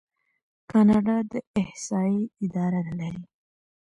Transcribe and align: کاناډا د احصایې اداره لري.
کاناډا 0.71 1.17
د 1.31 1.33
احصایې 1.59 2.21
اداره 2.45 2.81
لري. 2.99 3.23